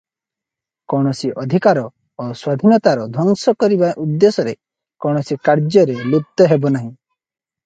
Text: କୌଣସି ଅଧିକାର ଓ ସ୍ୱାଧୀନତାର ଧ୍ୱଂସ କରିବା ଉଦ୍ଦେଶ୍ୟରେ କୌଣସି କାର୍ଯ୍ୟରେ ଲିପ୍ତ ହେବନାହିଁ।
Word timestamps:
କୌଣସି 0.93 1.27
ଅଧିକାର 1.41 1.83
ଓ 1.89 2.25
ସ୍ୱାଧୀନତାର 2.29 3.05
ଧ୍ୱଂସ 3.19 3.53
କରିବା 3.65 3.91
ଉଦ୍ଦେଶ୍ୟରେ 4.05 4.57
କୌଣସି 5.07 5.39
କାର୍ଯ୍ୟରେ 5.51 6.01
ଲିପ୍ତ 6.17 6.51
ହେବନାହିଁ। 6.57 6.91